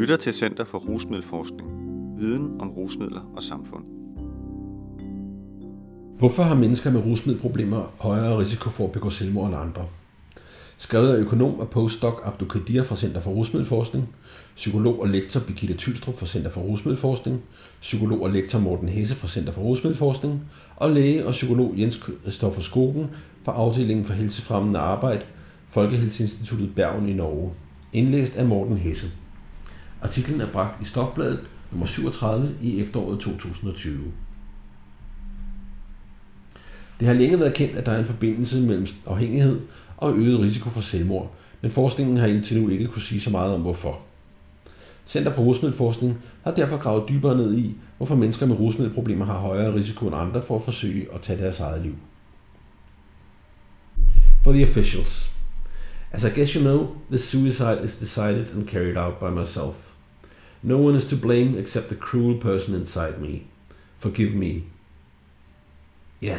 [0.00, 1.70] lytter til Center for Rusmiddelforskning.
[2.18, 3.84] Viden om rusmidler og samfund.
[6.18, 9.86] Hvorfor har mennesker med rusmiddelproblemer højere risiko for at begå selvmord end andre?
[10.78, 14.08] Skrevet af økonom og postdoc Abdul Kadir fra Center for Rusmiddelforskning,
[14.56, 17.40] psykolog og lektor Birgitte Tylstrup fra Center for Rusmiddelforskning,
[17.80, 20.40] psykolog og lektor Morten Hesse fra Center for Rusmiddelforskning
[20.76, 23.06] og læge og psykolog Jens Stoffer Skogen
[23.44, 25.22] fra afdelingen for helsefremmende arbejde,
[25.68, 27.52] Folkehelseinstituttet Bergen i Norge.
[27.92, 29.10] Indlæst af Morten Hesse.
[30.02, 31.40] Artiklen er bragt i Stofbladet
[31.70, 34.12] nummer 37 i efteråret 2020.
[37.00, 39.60] Det har længe været kendt, at der er en forbindelse mellem afhængighed
[39.96, 43.54] og øget risiko for selvmord, men forskningen har indtil nu ikke kunne sige så meget
[43.54, 43.98] om hvorfor.
[45.06, 49.74] Center for Rusmiddelforskning har derfor gravet dybere ned i, hvorfor mennesker med rusmiddelproblemer har højere
[49.74, 51.94] risiko end andre for at forsøge at tage deres eget liv.
[54.44, 55.30] For the officials.
[56.12, 59.89] As I guess you know, this suicide is decided and carried out by myself.
[60.62, 63.40] No one is to blame except the cruel person inside me.
[63.98, 64.62] Forgive me.
[66.22, 66.38] Ja,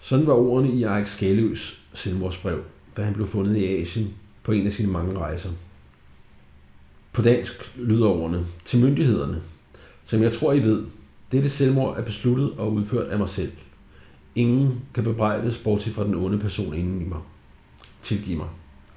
[0.00, 2.64] sådan var ordene i Erik Skaløs selvmordsbrev,
[2.96, 5.50] da han blev fundet i Asien på en af sine mange rejser.
[7.12, 9.42] På dansk lyder ordene til myndighederne.
[10.04, 10.84] Som jeg tror, I ved,
[11.32, 13.52] dette selvmord er besluttet og udført af mig selv.
[14.34, 17.20] Ingen kan bebrejdes, bortset fra den onde person inden i mig.
[18.02, 18.48] Tilgiv mig,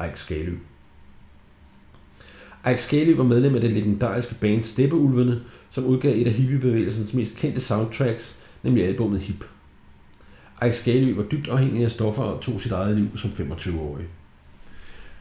[0.06, 0.58] Eik Skalø.
[2.72, 7.36] Ike Skalø var medlem af det legendariske band Steppeulvene, som udgav et af hippiebevægelsens mest
[7.36, 9.46] kendte soundtracks, nemlig albumet Hip.
[10.66, 14.06] Ike Skalø var dybt afhængig af stoffer og tog sit eget liv som 25-årig.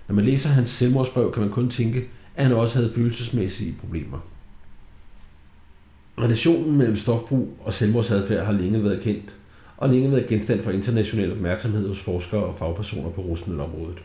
[0.09, 4.19] Når man læser hans selvmordsbrev, kan man kun tænke, at han også havde følelsesmæssige problemer.
[6.19, 9.34] Relationen mellem stofbrug og selvmordsadfærd har længe været kendt,
[9.77, 13.98] og længe været genstand for international opmærksomhed hos forskere og fagpersoner på rusmiddelområdet.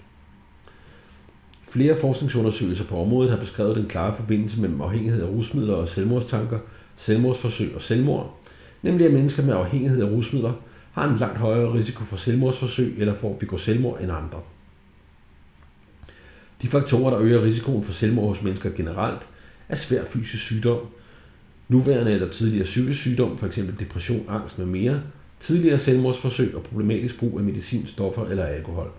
[1.69, 6.59] Flere forskningsundersøgelser på området har beskrevet den klare forbindelse mellem afhængighed af rusmidler og selvmordstanker,
[6.97, 8.39] selvmordsforsøg og selvmord,
[8.81, 10.53] nemlig at mennesker med afhængighed af rusmidler
[10.91, 14.39] har en langt højere risiko for selvmordsforsøg eller for at begå selvmord end andre.
[16.61, 19.21] De faktorer, der øger risikoen for selvmord hos mennesker generelt,
[19.69, 20.79] er svær fysisk sygdom,
[21.67, 23.59] nuværende eller tidligere psykisk sygdom, f.eks.
[23.79, 25.01] depression, angst med mere,
[25.39, 28.91] tidligere selvmordsforsøg og problematisk brug af medicin, stoffer eller alkohol.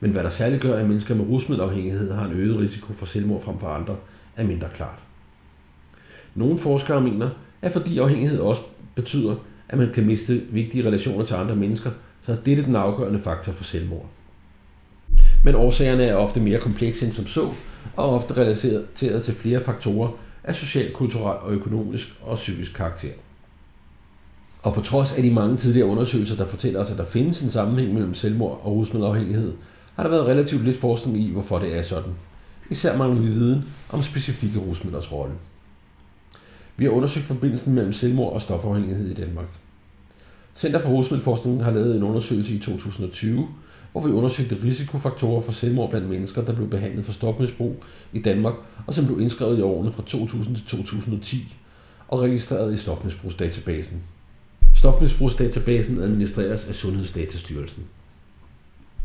[0.00, 3.42] Men hvad der særligt gør, at mennesker med rusmiddelafhængighed har en øget risiko for selvmord
[3.42, 3.96] frem for andre,
[4.36, 4.98] er mindre klart.
[6.34, 7.28] Nogle forskere mener,
[7.62, 8.62] at fordi afhængighed også
[8.94, 9.36] betyder,
[9.68, 11.90] at man kan miste vigtige relationer til andre mennesker,
[12.22, 14.06] så er dette den afgørende faktor for selvmord.
[15.44, 17.48] Men årsagerne er ofte mere komplekse end som så,
[17.96, 20.10] og ofte relateret til flere faktorer
[20.44, 23.12] af social, kulturel og økonomisk og psykisk karakter.
[24.62, 27.50] Og på trods af de mange tidligere undersøgelser, der fortæller os, at der findes en
[27.50, 29.52] sammenhæng mellem selvmord og rusmiddelafhængighed,
[29.96, 32.12] har der været relativt lidt forskning i, hvorfor det er sådan.
[32.70, 35.34] Især mangler vi viden om specifikke rusmidlers rolle.
[36.76, 39.46] Vi har undersøgt forbindelsen mellem selvmord og stofafhængighed i Danmark.
[40.56, 43.48] Center for Rusmiddelforskning har lavet en undersøgelse i 2020,
[43.92, 48.54] hvor vi undersøgte risikofaktorer for selvmord blandt mennesker, der blev behandlet for stofmisbrug i Danmark,
[48.86, 51.54] og som blev indskrevet i årene fra 2000 til 2010
[52.08, 54.02] og registreret i stofmisbrugsdatabasen.
[54.74, 57.84] Stofmisbrugsdatabasen administreres af Sundhedsdatastyrelsen.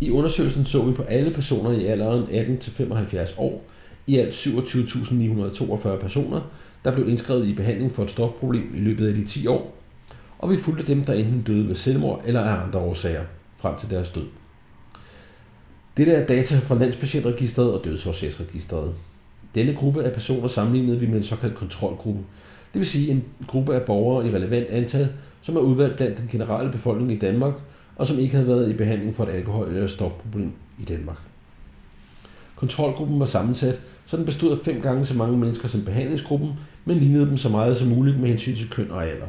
[0.02, 3.64] I undersøgelsen så vi på alle personer i alderen 18-75 år,
[4.08, 6.42] i alt 27.942 personer,
[6.86, 9.76] der blev indskrevet i behandling for et stofproblem i løbet af de 10 år,
[10.40, 13.24] og vi fulgte dem, der enten døde ved selvmord eller af andre årsager,
[13.58, 14.26] frem til deres død.
[15.98, 18.94] Dette er data fra Landspatientregisteret og Dødsårsagsregisteret.
[19.56, 22.20] Denne gruppe af personer sammenlignede vi med en såkaldt kontrolgruppe,
[22.74, 25.10] det vil sige en gruppe af borgere i relevant antal,
[25.42, 27.54] som er udvalgt blandt den generelle befolkning i Danmark,
[27.96, 31.18] og som ikke havde været i behandling for et alkohol- eller stofproblem i Danmark.
[32.56, 36.50] Kontrolgruppen var sammensat, så den bestod af fem gange så mange mennesker som behandlingsgruppen,
[36.86, 39.28] men lignede dem så meget som muligt med hensyn til køn og alder.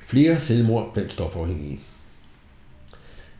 [0.00, 1.80] Flere selvmord blandt stofafhængige.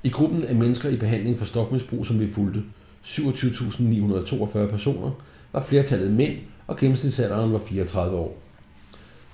[0.02, 2.62] I gruppen af mennesker i behandling for stofmisbrug, som vi fulgte,
[3.04, 5.10] 27.942 personer,
[5.52, 8.38] var flertallet mænd, og gennemsnitsalderen var 34 år.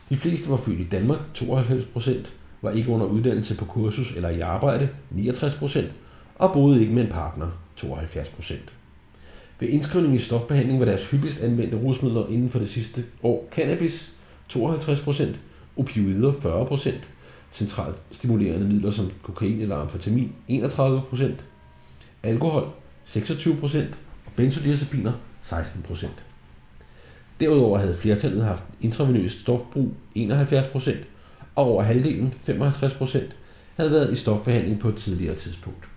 [0.09, 2.33] De fleste var født i Danmark, 92 procent,
[2.65, 5.93] var ikke under uddannelse på kursus eller i arbejde, 69 procent,
[6.35, 7.47] og boede ikke med en partner,
[7.77, 8.73] 72 procent.
[9.61, 14.13] Ved indskrivning i stofbehandling var deres hyppigst anvendte rusmidler inden for det sidste år cannabis,
[14.49, 15.41] 52 procent,
[15.77, 17.09] opioider 40 procent,
[17.53, 21.45] centralt stimulerende midler som kokain eller amfetamin 31 procent,
[22.23, 22.69] alkohol
[23.05, 23.91] 26 procent
[24.27, 25.13] og benzodiazepiner
[25.43, 26.25] 16 procent.
[27.41, 31.01] Derudover havde flertallet haft intravenøst stofbrug 71 procent,
[31.55, 33.37] og over halvdelen, 55 procent,
[33.77, 35.89] havde været i stofbehandling på et tidligere tidspunkt.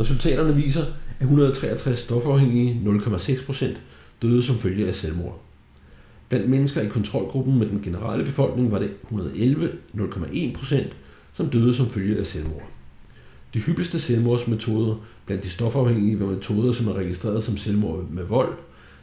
[0.00, 0.82] Resultaterne viser,
[1.18, 3.66] at 163 stofafhængige 0,6%
[4.22, 5.40] døde som følge af selvmord.
[6.28, 10.76] Blandt mennesker i kontrolgruppen med den generelle befolkning var det 111 0,1%,
[11.34, 12.68] som døde som følge af selvmord.
[13.54, 14.94] De hyppigste selvmordsmetoder
[15.26, 18.54] blandt de stofafhængige var metoder, som er registreret som selvmord med vold,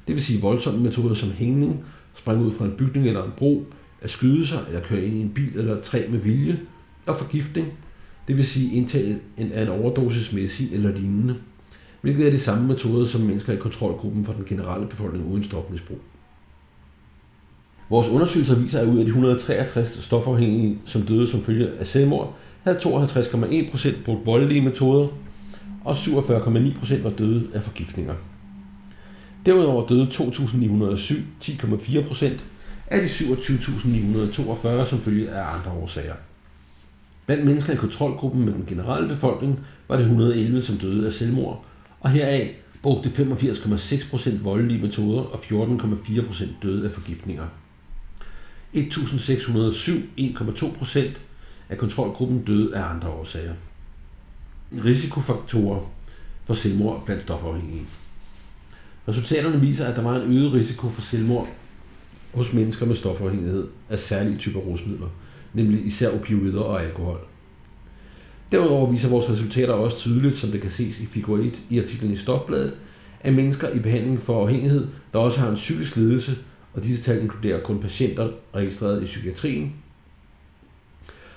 [0.08, 3.66] det vil sige voldsomme metoder som hængning, springe ud fra en bygning eller en bro,
[4.06, 6.60] at skyde sig eller køre ind i en bil eller træ med vilje,
[7.06, 7.68] og forgiftning,
[8.28, 11.36] det vil sige indtage en, en overdosis medicin eller lignende,
[12.02, 16.00] hvilket er de samme metoder som mennesker i kontrolgruppen for den generelle befolkning uden stofmisbrug.
[17.90, 22.38] Vores undersøgelser viser, at ud af de 163 stofafhængige, som døde som følge af selvmord,
[22.64, 25.08] havde 52,1% brugt voldelige metoder,
[25.84, 28.14] og 47,9% var døde af forgiftninger.
[29.46, 31.14] Derudover døde 2.907,
[31.44, 32.32] 10,4%
[32.88, 36.16] af de 27.942 som følge af andre årsager.
[37.26, 41.66] Blandt mennesker i kontrolgruppen med den generelle befolkning var det 111, som døde af selvmord,
[42.00, 47.46] og heraf brugte 85,6% voldelige metoder og 14,4% døde af forgiftninger.
[48.74, 51.00] 1607, 1,2%
[51.70, 53.54] af kontrolgruppen døde af andre årsager.
[54.86, 55.92] Risikofaktorer
[56.46, 57.86] for selvmord blandt stofafhængige.
[59.08, 61.48] Resultaterne viser, at der var en øget risiko for selvmord
[62.36, 65.08] hos mennesker med stofafhængighed af særlige typer rusmidler,
[65.54, 67.20] nemlig især opioider og alkohol.
[68.52, 72.14] Derudover viser vores resultater også tydeligt, som det kan ses i figur 1 i artiklen
[72.14, 72.74] i Stofbladet,
[73.20, 76.38] at mennesker i behandling for afhængighed, der også har en psykisk lidelse,
[76.74, 79.74] og disse tal inkluderer kun patienter registreret i psykiatrien,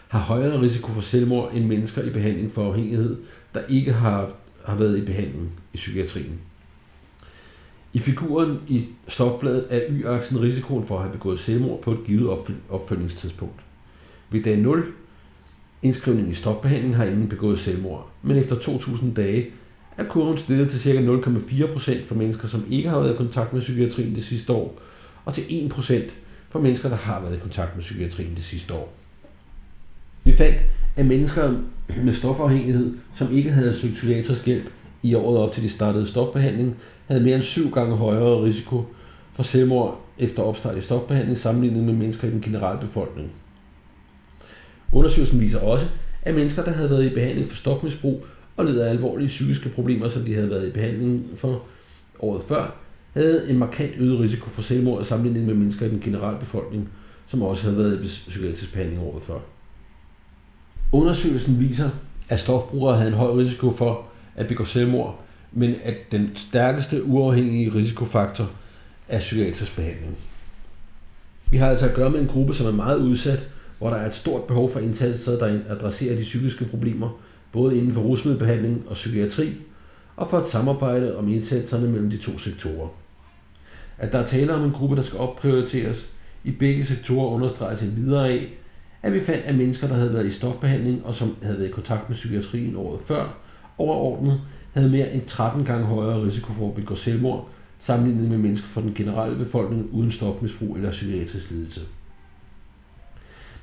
[0.09, 3.17] har højere risiko for selvmord end mennesker i behandling for afhængighed,
[3.55, 4.33] der ikke har,
[4.65, 6.41] har været i behandling i psykiatrien.
[7.93, 12.39] I figuren i stofbladet er y-aksen risikoen for at have begået selvmord på et givet
[12.71, 13.61] opfølgningstidspunkt.
[14.31, 14.93] Ved dag 0
[15.83, 19.47] indskrivningen i stofbehandling har ingen begået selvmord, men efter 2000 dage
[19.97, 21.01] er kurven stillet til ca.
[21.01, 24.81] 0,4% for mennesker, som ikke har været i kontakt med psykiatrien det sidste år,
[25.25, 25.95] og til 1%
[26.51, 28.95] for mennesker, der har været i kontakt med psykiatrien det sidste år.
[30.25, 30.57] Vi fandt,
[30.97, 31.55] at mennesker
[32.05, 34.71] med stofafhængighed, som ikke havde søgt psykiatrisk hjælp
[35.03, 38.85] i året op til de startede stofbehandling, havde mere end syv gange højere risiko
[39.33, 43.31] for selvmord efter opstart i stofbehandling sammenlignet med mennesker i den generelle befolkning.
[44.93, 45.87] Undersøgelsen viser også,
[46.23, 50.09] at mennesker, der havde været i behandling for stofmisbrug og led af alvorlige psykiske problemer,
[50.09, 51.63] som de havde været i behandling for
[52.21, 52.77] året før,
[53.13, 56.89] havde en markant øget risiko for selvmord sammenlignet med mennesker i den generelle befolkning,
[57.27, 59.39] som også havde været i psykiatrisk behandling året før.
[60.93, 61.91] Undersøgelsen viser,
[62.29, 64.05] at stofbrugere havde en høj risiko for
[64.39, 65.21] at begå selvmord,
[65.53, 68.51] men at den stærkeste uafhængige risikofaktor
[69.09, 70.17] er psykiatrisk behandling.
[71.51, 73.49] Vi har altså at gøre med en gruppe, som er meget udsat,
[73.79, 77.21] hvor der er et stort behov for indsatser, der adresserer de psykiske problemer,
[77.53, 79.55] både inden for rusmiddelbehandling og psykiatri,
[80.17, 82.89] og for et samarbejde om indsatserne mellem de to sektorer.
[83.99, 86.11] At der er tale om en gruppe, der skal opprioriteres
[86.45, 88.49] i begge sektorer, understreges en videre af,
[89.03, 91.73] at vi fandt, at mennesker, der havde været i stofbehandling og som havde været i
[91.73, 93.48] kontakt med psykiatrien året før,
[93.79, 94.41] overordnet
[94.73, 97.49] havde mere end 13 gange højere risiko for at begå selvmord,
[97.79, 101.81] sammenlignet med mennesker fra den generelle befolkning uden stofmisbrug eller psykiatrisk lidelse.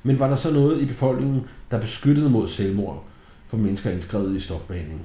[0.02, 3.04] Men var der så noget i befolkningen, der beskyttede mod selvmord
[3.46, 5.00] for mennesker indskrevet i stofbehandling?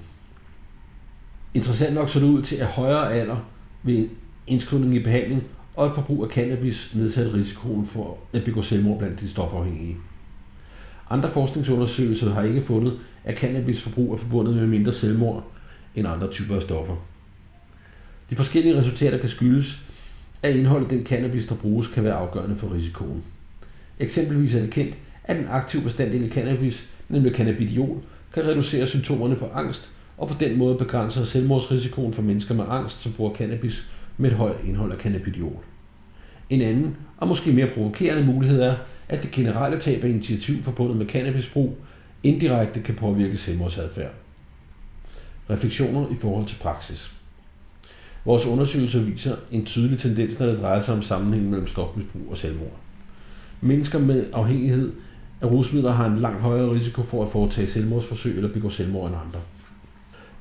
[1.54, 3.38] Interessant nok så det ud til, at højere alder
[3.84, 4.10] ved
[4.48, 9.20] indskrivning i behandling og et forbrug af cannabis nedsatte risikoen for at begå selvmord blandt
[9.20, 9.98] de stofafhængige.
[11.12, 15.52] Andre forskningsundersøgelser har ikke fundet, at cannabisforbrug er forbundet med mindre selvmord
[15.96, 16.96] end andre typer af stoffer.
[18.30, 19.82] De forskellige resultater kan skyldes,
[20.44, 23.24] at indholdet den cannabis, der bruges, kan være afgørende for risikoen.
[24.00, 27.98] Eksempelvis er det kendt, at den aktive bestanddel i cannabis, nemlig cannabidiol,
[28.34, 33.02] kan reducere symptomerne på angst og på den måde begrænse selvmordsrisikoen for mennesker med angst,
[33.02, 35.64] som bruger cannabis med et højt indhold af cannabidiol.
[36.50, 38.76] En anden og måske mere provokerende mulighed er,
[39.12, 41.78] at det generelle tab af initiativ forbundet med cannabisbrug
[42.24, 44.12] indirekte kan påvirke selvmordsadfærd.
[45.50, 47.14] Refleksioner i forhold til praksis.
[48.26, 52.38] Vores undersøgelser viser en tydelig tendens, når det drejer sig om sammenhængen mellem stofmisbrug og
[52.38, 52.78] selvmord.
[53.62, 54.92] Mennesker med afhængighed
[55.42, 59.20] af rusmidler har en langt højere risiko for at foretage selvmordsforsøg eller begå selvmord end
[59.28, 59.40] andre.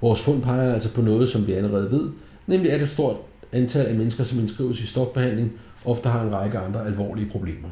[0.01, 2.11] Vores fund peger altså på noget, som vi allerede ved,
[2.47, 3.17] nemlig at et stort
[3.53, 5.53] antal af mennesker, som indskrives i stofbehandling,
[5.85, 7.69] ofte har en række andre alvorlige problemer.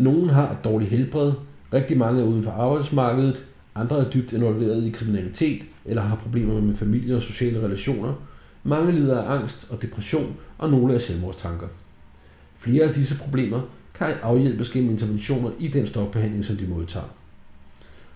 [0.00, 1.32] Nogle har et dårligt helbred,
[1.72, 6.60] rigtig mange er uden for arbejdsmarkedet, andre er dybt involveret i kriminalitet eller har problemer
[6.60, 8.14] med familie og sociale relationer.
[8.64, 11.66] Mange lider af angst og depression, og nogle af selvmordstanker.
[12.56, 13.60] Flere af disse problemer
[13.94, 17.06] kan afhjælpes gennem interventioner i den stofbehandling, som de modtager.